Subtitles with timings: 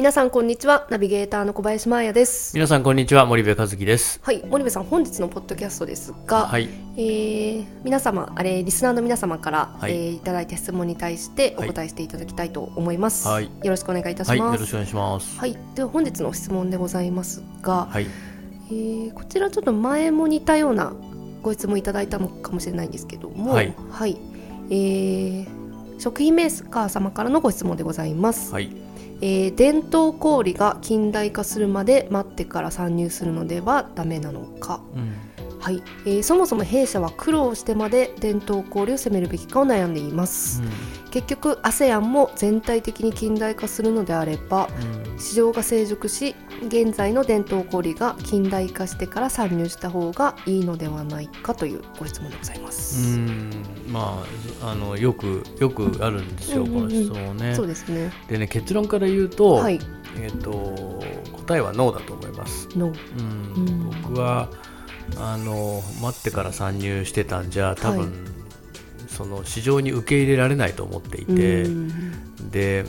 [0.00, 0.86] 皆さんこんにちは。
[0.88, 2.54] ナビゲーターの小林真彩です。
[2.54, 3.26] 皆さんこんにちは。
[3.26, 4.18] 森部和樹です。
[4.22, 4.42] はい。
[4.46, 6.70] 森部さん本日のポッドキャストですが、はい。
[6.96, 9.92] えー皆様あれリスナーの皆様から、はい。
[9.92, 13.44] いえーいただいた質問に対してお答えしていただきたいと思います、はい。
[13.44, 14.38] よろしくお願いいたしはい。
[14.38, 15.38] よますろしくお願いします。
[15.38, 18.06] はい、では本日の質問でございますが、はい。
[18.70, 20.94] えーこちらちょっと前も似たような
[21.42, 23.74] ご質問いただいたのかもしれないんですけどもはい。
[24.70, 25.46] えー
[25.98, 28.74] 食品メーカー様からのご質問でございます、はい
[29.20, 35.14] えー伝統小売が近代化するまで待ってから参入するのではダメなのか、うん。
[35.60, 35.82] はい。
[36.06, 40.62] えーそもそも弊社は苦労してまで伝統小売を攻めるべきかを悩んでいます、
[41.10, 46.34] 結局 ASEAN も全体的に近代化するのであればうん市場が成熟し
[46.66, 53.50] 現在の伝統小売が近代化してから参入した方がいいのではないかというご質問でございまうす、ん。
[53.88, 54.24] ま
[54.62, 56.88] ああのよくよくあるんですよ、うんうんうん。
[56.88, 57.54] この質問ね。
[57.54, 58.10] そうですね。
[58.28, 59.78] でね結論から言うと,、はい。
[60.16, 61.00] えっ、と
[61.36, 62.94] 答えはノーだと思います、のうん。
[62.94, 63.90] うん。
[64.02, 64.48] 僕は
[65.18, 68.10] あの待ってから参入してたんじゃ多分、はい
[69.10, 72.50] その市場に受け入れられないと思っていて、うん。
[72.50, 72.86] で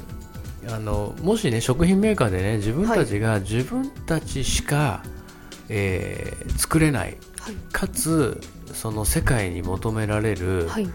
[0.70, 5.04] あのもしね食品メーカーでね自分たちが自分たちしか、
[5.70, 7.18] えー作れない。
[7.40, 7.56] はい。
[7.72, 8.40] かつ
[8.74, 10.90] その世界に求められる、はい。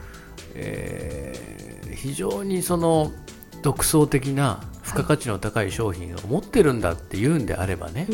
[0.54, 3.10] えー非常にその
[3.62, 8.06] 独創的な付加価値の高い商品を持ってるんだっていうんであればね、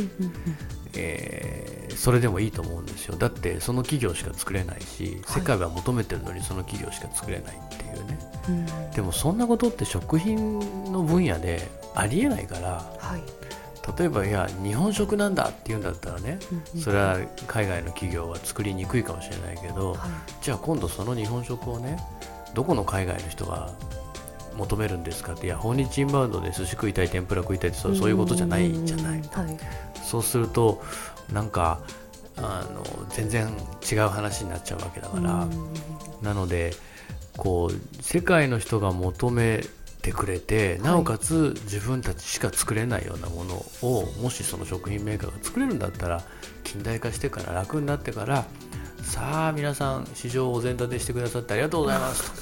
[0.97, 3.17] えーそれでもいいと思うんですよ。
[3.17, 8.19] だってその企業しか作れないし世界は求めてるのにその企業しか作れないっていうね。
[8.49, 8.55] うん。
[8.55, 10.59] うんでもそんなことって食品
[10.91, 13.23] の分野でありえないからはい。
[13.99, 16.39] 例えばいや日本食なんだって言うんだったらね
[16.83, 19.99] それは海外の企業は作りにくいかもしれないけどはい。
[20.41, 21.99] じゃあ今度その日本食をね
[22.55, 23.71] どこの海外の人が
[24.57, 29.23] 求めるんですかっていや訪日インバウンドで寿司食いたい天ぷら食いたいってそういうことじゃないじゃない
[30.13, 30.83] そうすると
[31.33, 31.81] なんか
[32.37, 33.49] あの全然
[33.91, 35.73] 違う話になっちゃうわけだからうん
[36.21, 36.75] なので
[37.39, 39.65] こう世界の人が求め
[40.03, 46.23] てくれてなおかつ自分たちしか作れないようなものをもしその食品メーカーが作れるんだったら
[46.63, 48.45] 近代化してから楽になってから
[49.01, 52.42] さあ皆さん市場をお膳立てしてくださってありがとうございます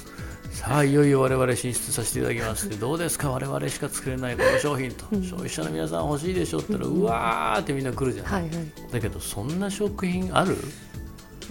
[0.61, 2.67] さあいよいよ我々進出させていただきます。
[2.67, 3.31] ってどうですか？
[3.31, 5.05] 我々しか作れないこの商品と。
[5.23, 8.33] 消費者の皆さん欲しいでしょって言ったらうわーってみんな来るじゃない。
[8.33, 8.91] はいはい。
[8.91, 10.55] だけどそんな食品ある？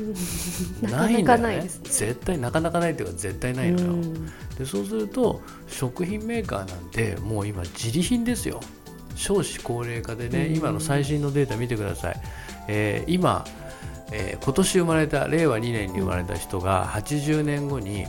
[0.83, 4.27] なかなかんだよねないです絶対なかなかないっていうか絶対ないのよ、うん。
[4.57, 8.61] でそうすると食品メーカーなんてもう今自利品ですよ。
[9.17, 10.57] 少子高齢化でね、うん。
[10.57, 12.21] 今の最新のデータ見てください、
[12.69, 13.45] えー今、
[14.13, 18.07] えー今年生まれた令和2年に生まれた人が80年後に、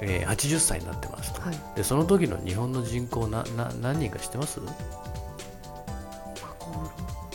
[0.00, 1.58] えー80歳になってますと、はい。
[1.76, 4.60] でその時の日本の人口なな何人か知ってます？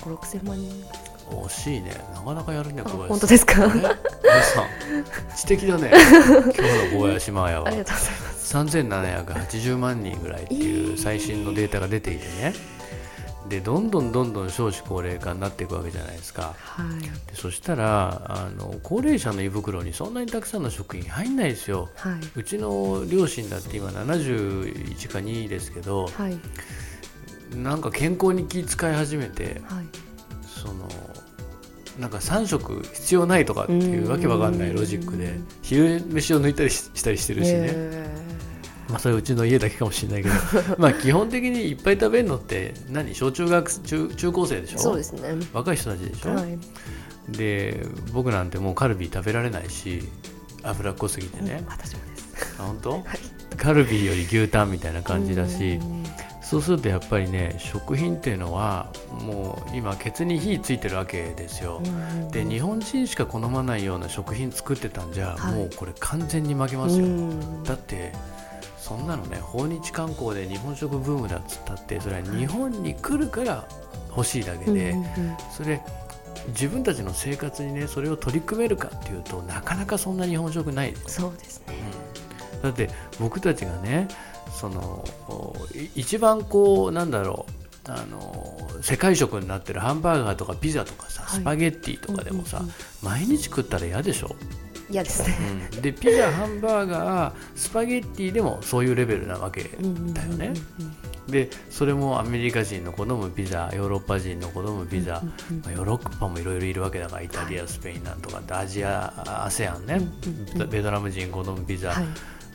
[0.04, 0.86] 五六千万人。
[1.30, 1.92] 惜しいね。
[2.14, 3.68] なかなかやるねあ小林本当ですか？
[3.68, 3.90] 皆
[4.44, 5.36] さん。
[5.36, 5.92] 知的だね。
[6.22, 7.68] 今日の小林真彩は。
[7.68, 8.56] ありがとうございます。
[8.56, 12.54] 3780万人ぐらいっていう最新のデータが出ていてね
[13.50, 16.56] でどんどんどんどん少子高齢化になっていくわけじゃないですか。
[16.58, 17.02] はい。
[17.02, 21.90] でそしたらあの高齢者の胃袋にそんなにたくさんの食品入んないですよ。
[21.96, 22.20] はい。
[22.36, 26.38] うちの両親だって今71か2ですけどはい。
[27.56, 29.86] なんか健康に気遣い始めてはい。
[30.44, 30.90] その
[32.00, 35.48] なんか3食必要ないとかっていうわけわかんないロジックでうん。
[35.62, 38.25] 昼飯を抜いたりししたりしてるしね、え
[38.96, 40.36] まあ、それうちの家だけかもしれないけど。
[40.80, 43.14] まあ基本的にいっぱい食べるのって何？
[43.14, 44.78] 小中学中中高生でしょ？
[44.78, 45.36] ーそうですね。
[45.52, 46.58] 若い人たちでしょ、はい。
[47.30, 50.08] で僕なんてもうカルビ食べられないし
[50.64, 52.56] 脂っこすぎてね、私もです。
[52.58, 53.04] あ本当、はい。
[53.58, 55.74] カルビより牛タンみたいな感じだし。
[55.74, 56.06] うん。
[56.42, 62.30] そうするとやっぱりね食品っていうのはもう今ケツに火ついてるわけですよ、うん。
[62.30, 65.54] で日本人しか好まないような食品作ってたんじゃ、はい。
[65.56, 67.64] もうこれ完全に負けますよ、うん。
[67.64, 68.14] だって
[68.86, 73.68] そんなのね訪日観光で日本食ブームだっつったってそれは日本に来るから
[74.10, 74.96] 欲しいだけで、
[75.52, 75.82] それ
[76.50, 81.74] 自分たちの生活にねそれを取り組めるかっていうとなかなかそんな日本食ないそうですね。
[82.54, 82.62] うん。
[82.62, 84.08] だって僕たちがね
[84.54, 85.04] その
[85.96, 87.48] 一番こうなんだろ
[87.88, 91.40] うあの世界食になってるハンバーガーとかピザとかさはい。
[91.40, 92.62] スパゲッティとかでもさ、
[93.02, 94.36] 毎日食ったら嫌でしょ
[94.90, 95.38] 嫌ですね。
[95.74, 100.54] うん、でピザハンバーガースパゲッティでもそういうレベルなわけだよね。
[101.28, 105.24] でそれもアメリカ人の好むピザヨーロッパ人の好むピザ、
[105.64, 109.12] まあ、ヨーロッパもいろいろいるわけだからイタリアスペインなんとかアジア
[109.48, 110.02] ASEAN ね、
[110.70, 112.06] ベトナム人好むピザ、はい。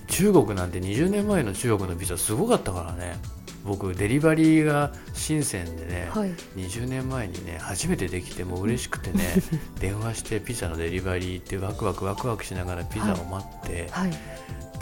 [0.07, 3.17] 中国なんて20年前の中国のピザすごかったからね
[3.65, 6.31] 僕デリバリーが深センでね、はい。
[6.57, 9.25] 20年前にね初めてできてもう嬉しくてね
[9.81, 14.13] 電話してピザのデリバリーってワクワクワクワクしながらピザを待って、はい。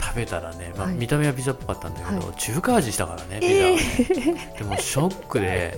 [0.01, 0.95] 食べたらね、まあはい。
[0.95, 5.77] 見た目はピザっぽかったんだけど、は中華味したからねピザはね、でもショックで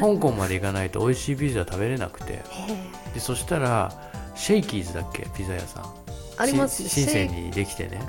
[0.00, 2.32] 香港まで行かないと美味しいピザ食べれなくて。
[2.32, 3.92] へえでそしたら
[4.34, 5.94] シェイキーズだっけピザ屋さん。
[6.36, 6.88] あります。
[6.88, 8.00] し深センにできてね、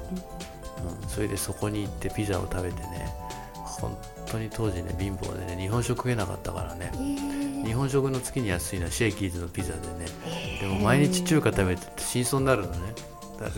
[1.04, 3.14] うん、それでそこに行ってピザを食べてね
[3.54, 6.92] 本当に当時ね貧乏でね日本食食えなかったからね。
[6.94, 6.98] え。
[6.98, 10.06] ー日本食の月に安いのはシェイキーズのピザでね。
[10.60, 12.94] でも毎日中華食べてて真相になるのね。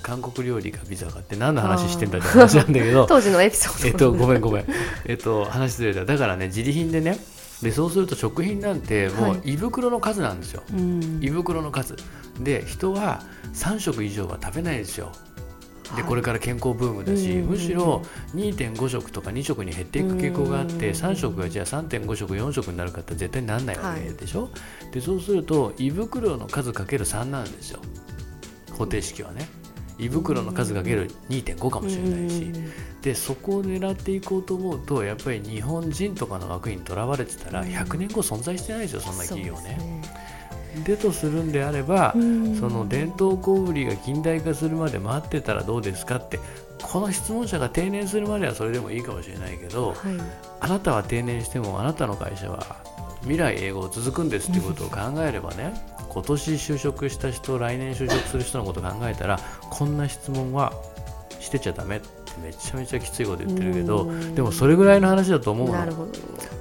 [0.02, 3.06] 韓国料理かピザかって何の話してんだって話なんだけど。
[3.06, 3.88] 当時のエピソード。
[3.88, 4.66] えっとごめんごめん。
[5.06, 7.18] えっと話ずれただからね自利品でね
[7.62, 9.38] でそうすると食品なんてもはい。
[9.38, 11.20] う胃袋の数なんですよ、うん。
[11.22, 11.96] 胃袋の数。
[12.40, 13.24] で人は
[13.54, 15.12] 3食以上は食べないですよ
[15.96, 16.10] ではい。
[16.10, 18.02] これから健康ブームだし、むしろ
[18.36, 20.92] 2.5食とか2食に減っていく傾向があって、うんうんうん。
[20.92, 24.50] 3食がじゃあ3.5食4食になるかって絶対にならないわけでしょ、
[24.92, 27.80] でそうすると胃袋の数かける3なんですよ。
[28.72, 29.48] 方程式はね。
[30.00, 32.52] 胃袋の数かける2.5かもしれないし、
[33.04, 40.02] でそこを狙っていこうと思うとやっぱり日本人とかの枠にとらわれてたら100年後存在してないですよそんな企業ね。
[40.86, 42.60] でとするんであれば、うん。
[42.60, 46.40] その伝統小売が近代化するまで待ってたらどうですかって
[46.82, 49.96] この質問者が定年するまではそれでもいいかもしれないけど、はい。
[50.60, 52.78] あなたは定年してもあなたの会社は
[53.22, 55.74] 未来永劫続くんですっていうことを考えればね
[56.10, 60.74] 今年就職した人来年就職する人のことを考えたらこんな質問は
[61.40, 61.98] してちゃダメ。
[61.98, 64.36] ってめちゃめちゃきついこと言ってるけどうん。
[64.36, 65.74] でもそれぐらいの話だと思うの。
[65.74, 66.12] なるほど。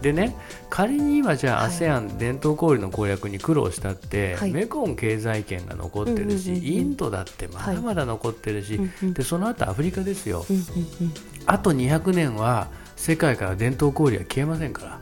[0.00, 0.36] でね
[0.68, 1.70] 仮に今じゃあはい。
[1.70, 4.52] ASEAN 伝統小売の攻略に苦労したって、はい。
[4.52, 6.72] メコン経済圏が残ってるし、うんうんうんうん。
[6.72, 11.12] インドだってまだまだ残ってるし、うんうんでその後アフリカですよ、うんうんうん
[11.44, 15.00] あと200年は世界から伝統小売は消えませんから。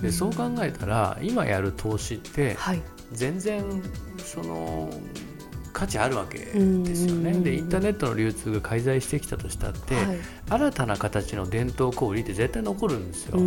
[0.00, 2.82] でそう考えたら今やる投資ってはい。
[3.12, 3.82] 全然
[4.18, 4.90] その
[5.74, 10.18] 価値あるわけですよね、でインターネットの流通が介在してきたとしたって、はい。
[10.48, 13.38] 新たな形の伝統小売って絶対残るんですよ、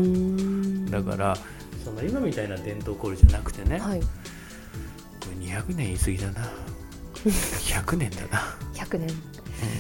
[0.91, 1.37] だから
[1.83, 4.01] その今みたいな伝統小売じゃなくてね、はい。
[4.01, 4.07] こ
[5.39, 6.51] れ200年言い過ぎだな。
[7.25, 9.07] 100年だな、100年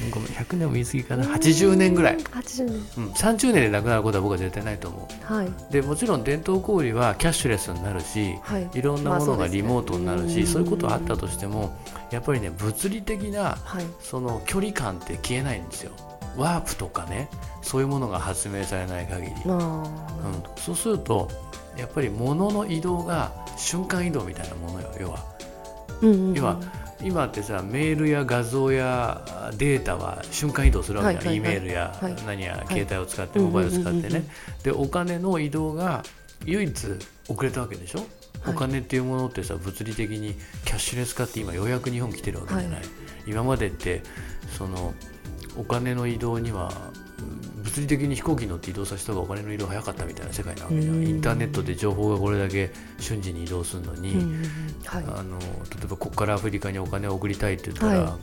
[0.03, 1.23] うん、ごめん100年も言い過ぎかな。
[1.25, 2.75] 80年ぐらい、80年。
[2.97, 11.77] うん、30年でなくなることは僕は絶対ないと思はい、うでもちろん伝統小売はキャッシュレスになるしはい、いろんなものがリモートになるし、まあそういうことはあうんったとしても
[12.11, 13.85] やっぱりね物理的なはい。
[14.01, 15.91] その距離感って消えないんですよ。
[16.37, 17.29] ワープとかね
[17.61, 19.49] そういうものが発明されない限り、あ。
[19.51, 19.83] うん、
[20.55, 21.29] そうすると
[21.77, 25.17] やっぱり物の移動が瞬間移動みたいなものよ要は。
[26.01, 26.33] ーうんうんうん。
[26.33, 26.59] 要は
[27.01, 29.23] 今ってさメールや画像や
[29.57, 31.57] データは瞬間移動するわけじゃん、はいはいはい。
[31.57, 32.15] E メールやはい。
[32.25, 32.73] 何やい。
[32.73, 34.23] 携帯を使って、うんモバイルを使ってね。
[34.63, 36.03] でお金の移動が
[36.45, 36.85] 唯一
[37.27, 37.99] 遅れたわけでしょ、
[38.41, 38.55] はい。
[38.55, 40.33] お金っていうものってさ物理的に
[40.65, 42.81] キャッシュレス化って今ようやく日本来てるわけじゃない、はい。
[43.27, 44.01] 今までって
[44.57, 44.93] その
[45.57, 46.71] お金の移動には
[47.19, 50.95] うん物理的に飛行機に乗って移動させた方がお金の移動早かったみたいな世界なわけじゃん。
[50.95, 51.07] うん。
[51.07, 54.15] インターネットで情報がこれだけ瞬時に移動するのに、
[54.85, 55.03] はい。
[55.03, 55.45] あの例
[55.83, 58.11] えばここからアフリカにお金を送りたいって言ったら、はい。
[58.11, 58.19] うん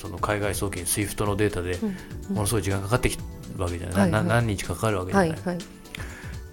[0.00, 2.34] その海外送金 SWIFT のデータでうん。
[2.36, 3.22] ものすごい時間かかってきる
[3.58, 5.58] わけじゃない、な何日かかるわけじゃない、はいはい。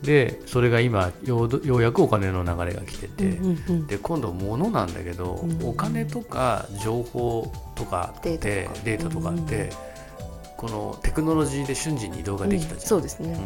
[0.01, 3.39] でそれが今ようようやくお金の流れが来てて、
[3.87, 5.65] で今度物なんだけど、うん。
[5.65, 8.83] お金とか情報とかってデータとか。
[8.83, 9.69] データとかって、
[10.57, 13.39] このテクノロジーで瞬時に移動ができたじゃん、うんそうですね、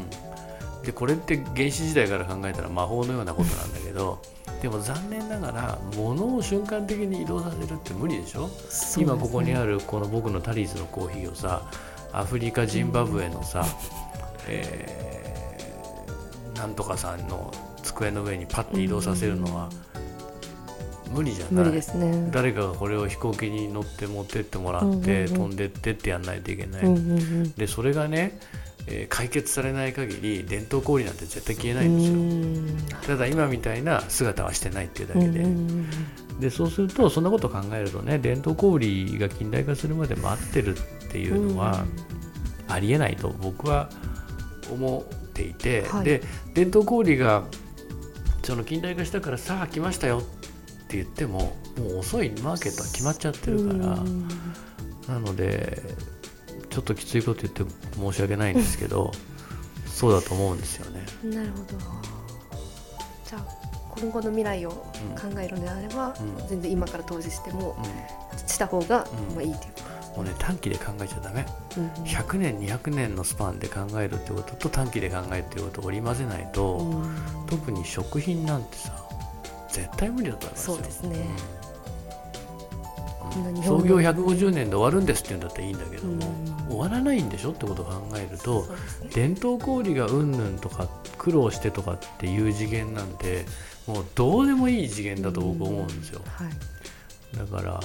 [0.80, 4.22] うん、でこれって原始時代から考えたら魔法のようなことなんだけど
[4.62, 8.48] でも残念ながら物を瞬間的に移動させるって無理でしょ？
[8.48, 8.54] ね。
[8.98, 11.70] 今ここにあるこの僕のタリーズのコーヒーをさ
[12.14, 13.66] アフリカジンバブエのさ、
[14.48, 17.52] えーなんとかさんの
[17.82, 19.70] 机の上にパッて移動させるのは
[21.14, 21.54] 無理じゃない。
[21.54, 22.30] 無理ですね。
[22.32, 25.28] 誰かがこれを飛行機に乗って持ってってもらって、うんうんうん。
[25.28, 27.52] 飛んでってってやんないといけない、うんうんうん。
[27.52, 28.40] でそれがね、
[28.88, 35.88] えー解決されない限り伝統小売なんて絶対消えないんですよ、ただ今みたいな姿はしてないっていうだけで,、うんうんうん
[36.40, 41.86] でそうするとそんなことを考えるとね伝統小売が近代化するまで待ってるっていうのは
[42.68, 43.92] ありえないと僕は
[44.72, 46.06] 思っていて、はい。
[46.06, 46.24] で
[46.56, 47.44] 伝統小売が
[48.44, 50.24] その近代化したからさあ来ましたよ
[50.92, 55.82] って言ってももう遅いマーケットは決まっちゃってるからなので
[56.70, 57.64] ちょっときついこと言って
[57.96, 59.12] 申し訳ないんですけど
[59.88, 61.06] そうだと思うんですよね。
[61.24, 61.64] なるほど。
[63.24, 63.46] じゃあ
[63.90, 64.86] 今後の未来を考
[65.40, 66.48] えるのであれば、うん。
[66.48, 68.48] 全然今から投資してもうん。
[68.48, 71.46] した方が、うんまあいいっていうか、もうね短期で考えちゃダメ。
[71.78, 71.88] うん。
[72.04, 77.16] 100年200年のスパンで考えるってことと短期で考えるってことを織り交ぜないと、うん。
[77.46, 79.11] 特に食品なんてさ
[79.72, 80.76] 絶対無理だと思いますよ。
[80.76, 81.26] そうですね。
[83.38, 83.64] うん。
[83.64, 86.68] 創業150年で終わるんですって言うんだったらいいんだけども、うん。
[86.68, 89.10] 終わらないんでしょってことを考えるとね。
[89.14, 90.88] 伝統小売がうんぬんとか
[91.18, 93.46] 苦労してとかっていう次元なんて
[93.88, 97.38] もうどうでもいい次元だと僕思うんですよ、はい。
[97.38, 97.80] だから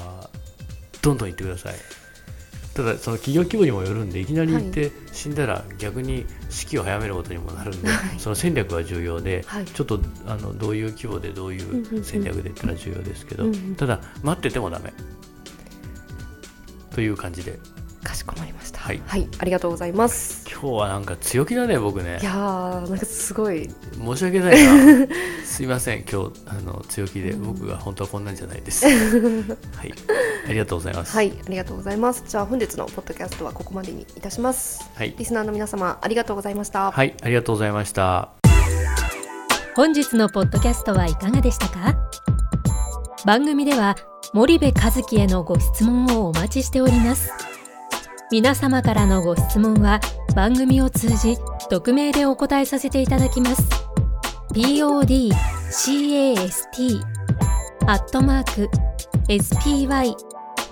[1.02, 1.74] どんどん行ってください
[2.76, 8.20] ただその企業規模にもよるんでいきなり行って死んだら逆に式を早めることにもなるんで、はい。
[8.20, 9.64] その戦略が重要で、はい。
[9.64, 14.92] ちょっとあのどういう規模でどういう戦略でっていうのは重要ですけど、うんうんただ待っててもダメ。
[16.90, 17.58] という感じで。
[18.04, 18.80] かしこまりました。
[18.80, 19.00] はい。
[19.38, 20.46] ありがとうございます。
[20.48, 22.18] 今日はなんか強気だね僕ね。
[22.20, 23.68] いやーなんかすごい。
[23.92, 25.06] 申し訳ないな。
[25.44, 26.04] すいません。
[26.10, 28.86] 今日あの強気で僕が本当はこんなんじゃないです。
[28.86, 29.94] はい
[30.46, 31.12] ありがとうございます。
[31.12, 32.24] はいありがとうございます。
[32.26, 34.88] じゃあ本日のポッドキャストはここまでにいたします。
[34.94, 35.14] はい。
[35.18, 36.92] リスナーの皆様ありがとうございました。
[36.92, 38.30] はいありがとうございました。
[39.74, 41.94] 本日のポッドキャストはいかがでしたか？
[43.24, 43.96] 番組では
[44.32, 47.30] 森部和樹へのご質問をお待ちしております。
[48.30, 50.00] 皆様からのご質問は
[50.34, 51.36] 番組を通じ
[51.68, 53.62] 匿名でお答えさせていただきます。
[54.52, 57.00] podcast
[57.86, 58.68] アットマーク